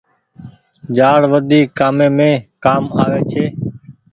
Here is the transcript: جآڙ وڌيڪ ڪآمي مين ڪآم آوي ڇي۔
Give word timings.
جآڙ 0.95 1.19
وڌيڪ 1.31 1.67
ڪآمي 1.79 2.07
مين 2.17 2.35
ڪآم 2.63 2.83
آوي 3.01 3.21
ڇي۔ 3.31 3.45